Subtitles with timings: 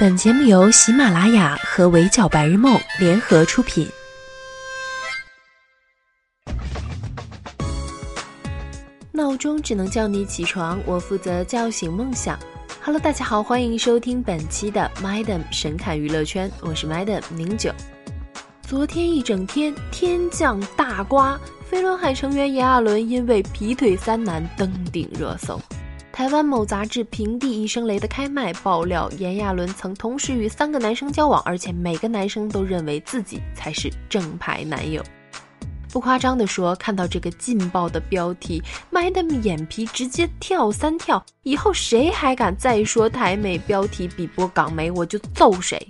[0.00, 3.84] 本节目由喜马拉雅和围剿白日梦联合出品。
[9.10, 12.38] 闹钟只能叫你起床，我负责叫醒梦想。
[12.80, 17.72] Hello，大家好，欢迎收听本期的 Madam 神侃娱乐圈，我是 Madam 宁九。
[18.62, 21.36] 昨天一整天天降大瓜，
[21.68, 25.60] 飞轮海成员炎亚纶因为劈腿三男登顶热搜。
[26.18, 35.00] 台湾某杂志平地一声雷的开麦爆料，炎亚纶曾同时与三个男生交往，而且每个男生都认为自己才是正牌男友。
[35.92, 41.24] 不夸张的说，看到这个劲爆的标题，麦的眼皮直接跳三跳。
[41.44, 45.80] 以后谁还敢再说台美标题比播港媒，我就揍谁。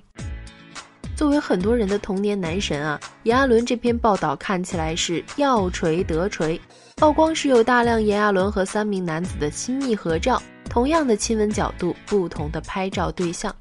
[1.19, 6.61] 作为很多人的童年男神啊，炎亚纶这篇报道看起来是要锤得锤。
[6.95, 13.53] 曝光时有大量炎亚纶和三名男子的亲密合照，同样的亲吻角度，不同的拍照对象。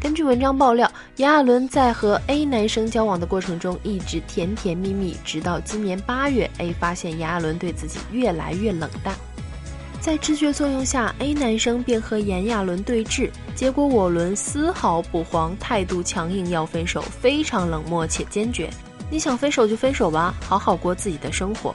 [0.00, 9.14] 根据文章爆料，炎亚纶在和 A 男生交往的过程中一直甜甜蜜蜜，直到今年八月，A 发现炎亚纶对自己越来越冷淡，
[10.00, 18.70] 在知觉作用下，A 男生便和炎亚纶对峙，结果我伦丝毫不慌，态度强硬，要分手，非常冷漠且坚决。
[19.10, 21.74] 你想分手就分手吧，好好过自己的生活。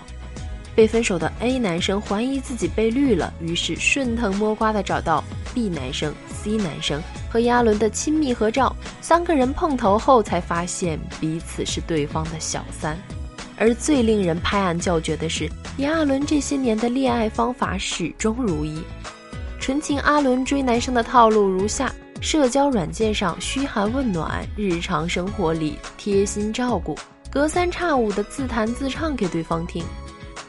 [0.73, 6.99] 被分手的 A 男生怀疑自己被绿了，于是顺藤摸瓜的找到 B 男生、C 男生
[7.30, 8.75] 和亚伦的亲密合照。
[8.99, 12.97] 三个人碰头后，才发现彼此是对方的小三。
[13.64, 18.83] 而最令人拍案叫绝的是，亚伦这些年的恋爱方法始终如一。
[19.58, 21.89] 纯情阿伦追男生的套路如下：
[22.20, 26.94] 社交软件上嘘寒问暖，日常生活里贴心照顾，
[27.31, 29.81] 隔三差五的自弹自唱给对方听。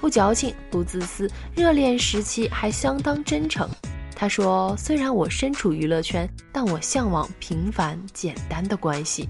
[0.00, 3.70] 不矫情，不自私，热恋时期还相当真诚。
[4.16, 9.28] 他说：“虽然我身处娱乐圈，但我向往平凡简单的关系。”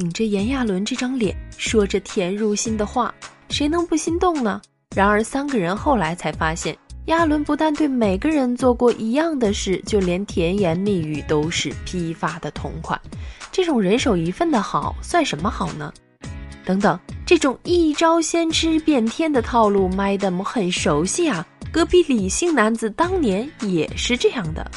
[0.00, 3.14] 顶着炎亚纶这张脸，说着甜入心的话，
[3.50, 4.58] 谁能不心动呢？
[4.96, 6.74] 然而三个人后来才发现，
[7.08, 12.98] 亚纶不但对每个人做过一样的事，就连甜言蜜语都是批发的同款。
[13.52, 15.92] 这种人手一份的好，算什么好呢？
[16.64, 21.46] 等等，这种一招先吃遍天的套路，Madam 很熟悉啊。
[21.70, 24.70] 隔壁李姓男子当年也是这样的。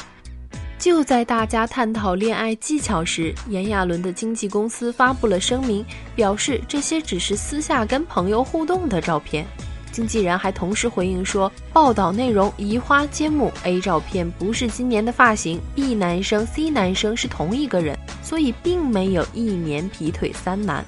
[0.84, 5.82] 就在大家探讨恋爱技巧时，炎亚纶的经纪公司发布了声明，
[6.14, 9.46] 表示这些只是私下跟朋友互动的照片。
[9.90, 20.84] 经纪人还同时回应说，报道内容移花接木，A 照片不是今年的发型，B 男生、C 男生是同一个人，所以并没有一年劈腿三男。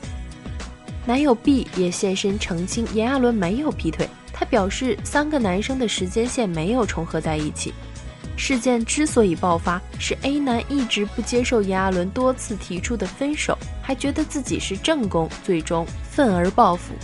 [1.07, 4.07] 男友 B 也现身澄清，炎亚纶没有劈腿。
[4.31, 7.73] 他表示，三个男生的时间线没有重合在一起。
[8.37, 16.95] 事件之所以爆发，是 A 男一直不接受炎亚纶多次提出的分手，还觉得自己是正宫，最终愤而报复。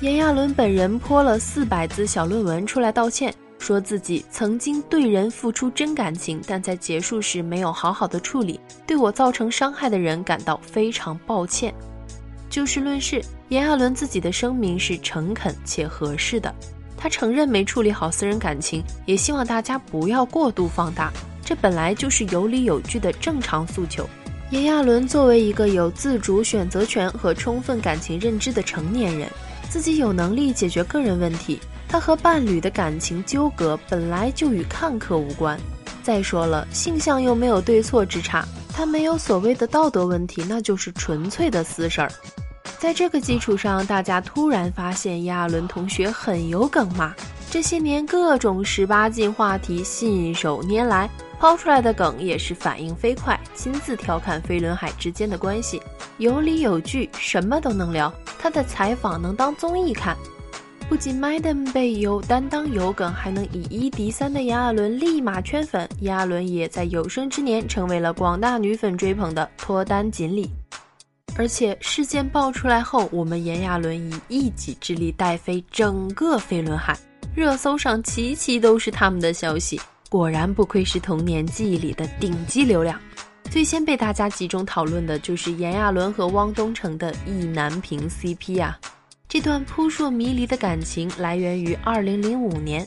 [0.00, 11.72] 炎亚纶本人泼了四百字小论文出来道歉，说自己曾经对人付出真感情，但在结束时没有好好的处理，对我造成伤害的人感到非常抱歉。
[12.50, 16.52] 就事论事，炎亚纶自己的声明是诚恳且合适的。
[17.02, 21.12] 他承认没处理好私人感情，也希望大家不要过度放大，
[21.44, 24.08] 这本来就是有理有据的正常诉求。
[24.50, 29.28] 炎亚纶作为一个有自主选择权和充分感情认知的成年人，
[29.68, 31.58] 自己有能力解决个人问题。
[31.88, 35.58] 他和伴侣的感情纠葛本来就与看客无关。
[36.04, 42.12] 再说了，性向又没有对错之差，他没有所谓的道德问题，那就是纯粹的私事儿。
[42.82, 47.14] 在这个基础上，大家突然发现亚伦同学很有梗嘛？
[47.48, 55.80] 这些年各种十八禁话题信手拈来，抛出来的梗也是反应飞快，亲自调侃飞轮海之间的关系，
[56.18, 58.12] 有理有据，什么都能聊。
[58.36, 60.16] 他的采访能当综艺看，
[60.88, 70.50] 不仅 Madam 被有担当有梗，还能以一敌三的亚伦立马圈粉，亚伦也在有生之年成为了广大女粉追捧的脱单锦鲤。
[71.36, 76.96] 而且事件爆出来后，我们炎亚纶以一己之力带飞整个飞轮海，
[77.34, 79.80] 热搜上期期都是他们的消息。
[80.10, 83.00] 果然不愧是童年记忆里的顶级流量。
[83.50, 88.78] 最先被大家集中讨论的就是炎亚纶和汪东城的意难平 CP 啊！
[89.26, 92.86] 这段扑朔迷离的感情来源于2005年。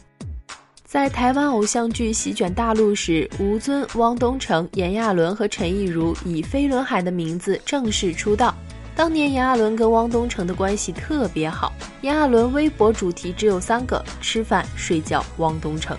[0.95, 8.55] 在台湾偶像剧席卷大陆时，吴尊、汪东城、炎亚纶和陈亦儒以飞轮海的名字正式出道。
[8.95, 15.97] 当年炎亚纶跟汪东城的关系特别好，炎亚纶微博主题只有三个：吃饭、睡觉、汪东城。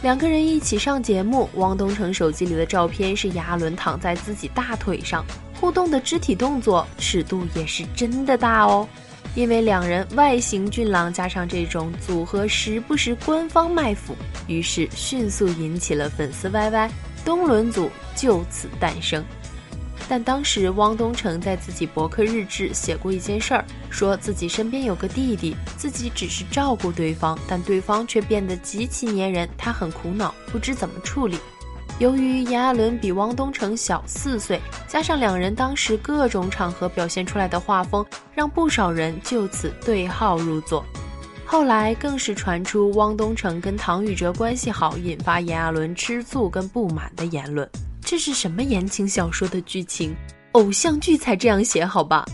[0.00, 5.22] 两个人一起上节目，汪东城手机里的照片是炎亚纶躺在自己大腿上，
[5.60, 8.88] 互动的肢体动作尺度也是真的大哦。
[9.34, 14.14] 因为两人外形俊朗，加上这种组合时不时官方卖腐，
[14.46, 16.88] 于是迅速引起了粉丝 YY，
[17.24, 19.24] 东伦组就此诞生。
[20.06, 31.38] 但当时汪东城在自己博客日志写过一件事儿，说自己身边有个弟弟，自己只是照顾对方，但对方却变得极其粘人，他很苦恼，不知怎么处理。
[32.00, 38.04] 由于炎亚纶比汪东城小四岁，加上两人当时各种场合表现出来的画风，
[38.34, 40.84] 让不少人就此对号入座。
[41.46, 47.68] 后来更是传出汪东城跟唐禹哲关系好，引发炎亚纶吃醋跟不满的言论。
[48.00, 50.16] 这是什么言情小说的剧情？
[50.52, 52.24] 偶像剧才这样写好吧？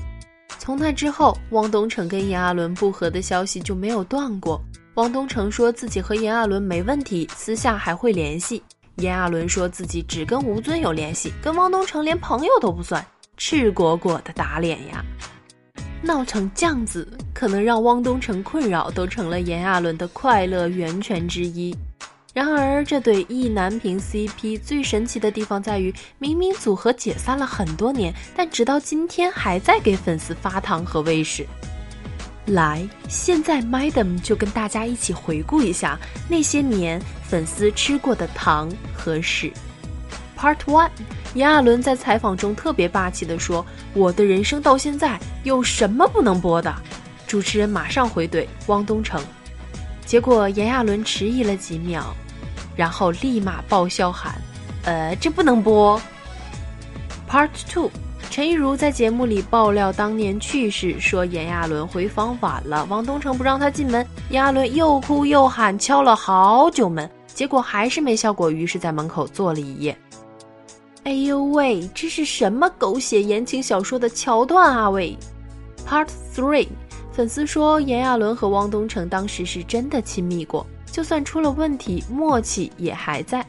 [0.58, 4.58] 从那之后，汪东城跟炎亚纶不和的消息就没有断过。
[4.94, 8.62] 汪东城说自己和炎亚纶没问题，私下还会联系。
[9.00, 13.04] 炎亚纶说自己只跟吴尊有联系，跟汪东城连朋友都不算，
[13.36, 15.04] 赤果果的打脸呀！
[16.02, 21.74] 闹成这样子，可能让汪东城困扰，都成了炎亚纶的快乐源泉之一。
[22.32, 31.44] 然而，这对意难平 CP 最神奇的地方在于，明明组合解散了很多年，但直到今天还在给粉丝发糖和喂食。
[32.46, 35.98] 来，现在 Madam 就跟大家一起回顾一下
[36.28, 39.52] 那些年粉丝吃过的糖和屎。
[40.36, 40.90] Part One，
[41.34, 46.74] 炎亚纶在采访中特别霸气地说：“我的人生到现在有什么不能播的？”
[47.28, 49.22] 主持人马上回怼汪东城。
[50.04, 52.16] 结果炎亚纶迟疑了几秒，
[52.74, 54.34] 然后立马爆笑喊
[54.82, 56.00] ：“呃，这不能播。
[57.28, 57.90] ”Part Two，
[58.30, 69.96] 陈亦儒在节目里爆料当年趣事，说炎亚纶回房晚了，汪东城不让他进门，炎亚纶又哭又喊，敲了好久门，结果还是没效果，于是在门口坐了一夜。
[71.02, 75.18] 哎呦喂，这是什么狗血言情小说的桥段啊喂
[75.84, 76.68] ！Part Three。
[77.12, 83.44] 粉丝说，炎亚纶和汪东城当时是真的亲密过，就算出了问题，默契也还在。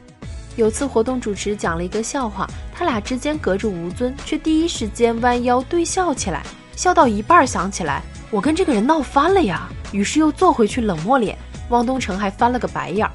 [0.56, 6.42] 有次活动主持讲了一个笑话，他俩之间隔着吴尊，却第一时间弯腰对笑起来，
[6.76, 11.36] 笑到一半想起来，我跟这个人闹翻了呀，于是又坐回去冷漠脸。
[11.70, 13.12] 汪东城还翻了个白眼儿，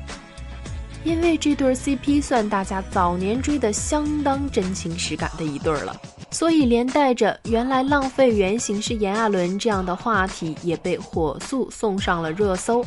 [1.03, 5.95] 因为这对 CP 算大家早年追的相当真情实感的一对了。
[6.31, 12.83] 所以连带着原来浪费原型是炎亚纶这样的话题也被火速送上了热搜。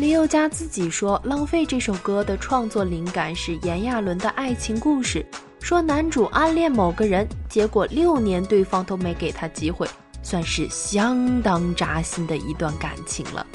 [0.00, 5.22] 林宥嘉自己说，《浪费》这首歌的创作灵感是炎亚纶的爱情故事，
[5.60, 9.86] 说男主暗恋某个人，结果六年对方都没给他机会，
[10.22, 13.46] 算是相当扎心的一段感情了。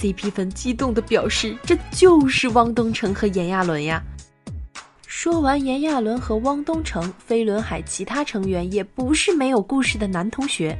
[0.00, 4.02] CP 粉激动地表示，这就是汪东城和炎亚纶呀。
[5.06, 10.74] 说完炎亚纶和汪东城，飞轮海其他成员也不是没有故事的男同学。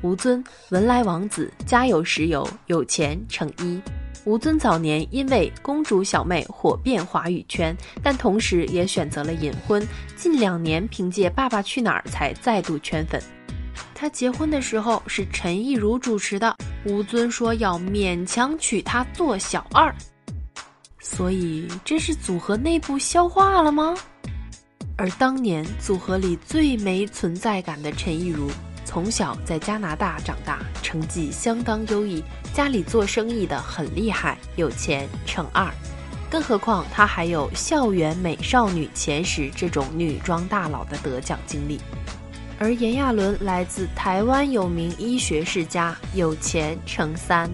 [0.00, 3.78] 吴尊、文莱王子、家有石油、有钱成一。
[4.28, 9.82] 吴尊早年因为公主小妹火遍华语圈，但同时也选择了隐婚。
[10.16, 13.18] 近两年凭借《爸爸去哪儿》才再度圈粉。
[13.94, 16.54] 他结婚的时候是陈亦儒主持的，
[16.84, 19.92] 吴尊说要勉强娶她做小二。
[21.00, 23.94] 所以这是组合内部消化了吗？
[24.98, 28.50] 而当年组合里最没存在感的陈亦儒，
[28.88, 35.70] 从小在加拿大长大，成绩相当优异，家里做生意的很厉害，有钱乘二。
[36.30, 41.78] 更何况她还有校园美少女前十这种女装大佬的得奖经历。
[42.58, 47.50] 而炎亚纶来自台湾有名医学世家，有钱乘三。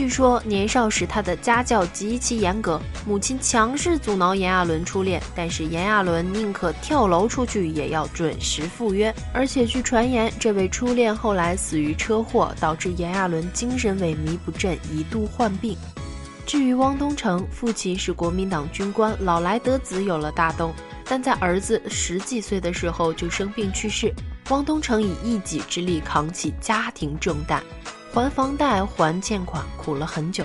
[0.00, 9.14] 据说年少时他的家教极其严格，母亲强势阻挠炎亚纶初恋，但是炎亚纶宁可跳楼出去也要准时赴约。
[9.34, 15.76] 而且据传言，这位初恋后来死于车祸，导致炎亚纶精神萎靡不振，一度患病。
[16.46, 20.72] 至于汪东城，父亲是国民党军官，老来得子有了大东，
[21.04, 24.10] 但在儿子十几岁的时候就生病去世，
[24.48, 27.62] 汪东城以一己之力扛起家庭重担。
[28.12, 30.44] 还房贷、还欠款，苦了很久。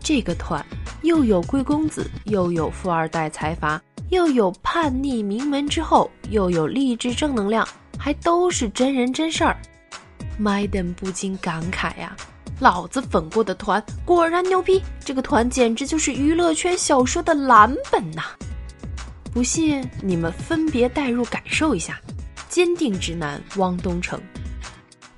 [0.00, 0.64] 这个团
[1.02, 9.56] 又有贵公子，又有富二代财阀，又有叛逆名门之后，又有励志正能量，还都是真人真事儿。
[10.40, 12.16] Madam 不禁感慨呀
[12.58, 18.22] ：“老子粉过的团果然牛逼，这个团简直就是娱乐圈小说的蓝本呐！”
[19.32, 22.00] 不信你们分别代入感受一下，
[22.48, 24.20] 坚定直男汪东城。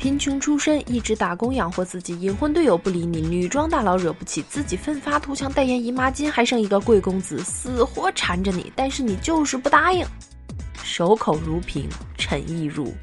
[0.00, 10.02] 贫穷出身，一直打工养活自己，隐婚队友不理你，女装大佬惹不起，自己奋发图强代言姨妈巾，还剩一个贵公子死活缠着你，但是你就是不答应。
[10.82, 12.94] 守口如瓶，诚意如，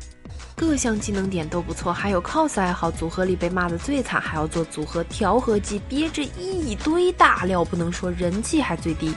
[0.56, 9.14] 各项技能点都不错，还有 cos 爱好，组合里被骂的最惨，还要做组合调和剂，憋着一堆大料，不能说人气还最低，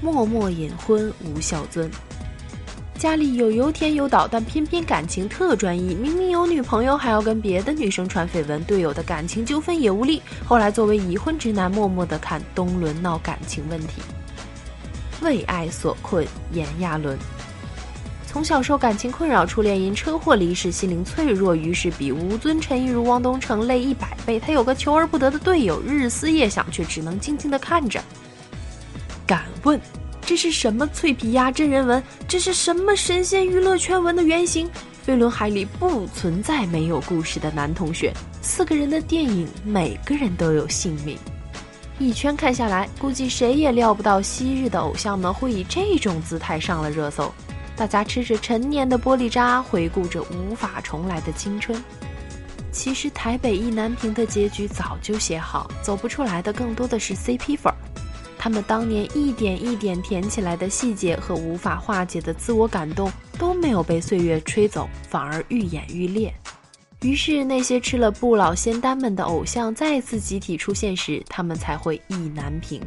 [0.00, 1.90] 默默隐婚无孝尊。
[2.98, 5.94] 家里有油田有岛，但偏偏感情特专一。
[5.94, 8.62] 明明有女朋友，还要跟别的女生传绯闻。
[8.64, 10.20] 队友的感情纠纷也无力。
[10.44, 14.02] 后来作为已婚直男，默默的看东伦闹感情问题。
[15.22, 17.16] 为爱所困，炎亚纶。
[18.26, 24.40] 从小受感情困扰，初恋因车祸离世，心灵脆弱，于是比吴尊陈意如汪东城累一百倍。
[24.40, 28.02] 他有个求而不得的队友，日思夜想，却只能静静的看着。
[29.24, 29.80] 敢问？
[30.28, 32.02] 这是什么脆皮鸭真人文？
[32.28, 34.68] 这是什么神仙娱乐圈文的原型？
[35.02, 38.12] 飞轮海里不存在没有故事的男同学。
[38.42, 41.16] 四个人的电影，每个人都有姓名。
[41.98, 47.32] 一圈看下来，估计谁也料不到昔日的偶像们会以这种姿态上了热搜。
[47.74, 51.82] 大家吃着陈年的玻璃渣，回顾着无法重来的青春。
[52.70, 57.77] 其实台北意难平的结局早就写好，走不出来的更多的是 CP 粉儿。
[58.38, 66.32] 他们当年一点一点填起来的细节和无法化解的自我感动都没有被岁月吹走，反而愈演愈烈。
[67.02, 72.80] 于是那些吃了不老仙丹们的偶像再次集体出现时，他们才会意难平。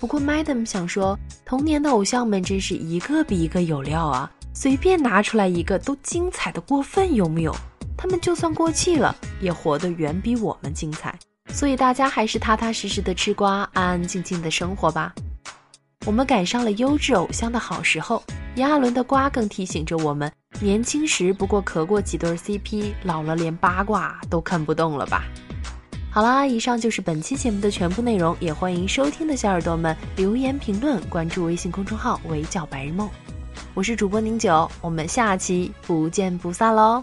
[0.00, 4.30] 不过，Madam 想说，童年的偶像们真是一个比一个有料啊！
[4.52, 7.56] 随便拿出来一个都精彩的过分，有木有？
[7.96, 11.18] 他们就算过气了，也活得远比我们精彩。
[11.48, 15.14] 所以大家还是踏踏实实的吃瓜，安安静静的生活吧。
[16.06, 18.22] 我们赶上了优质偶像的好时候，
[18.56, 25.24] 炎亚纶的瓜更提醒着我们：年轻时不过磕过几对 CP，老了连八卦都看不动了吧？
[26.10, 33.08] 好啦，以上就是本期节目的全部内容，也欢迎收听的小耳朵们留言评论，关注微信公众号“围剿白日梦”。
[33.74, 37.02] 我是主播宁九，我们下期不见不散喽！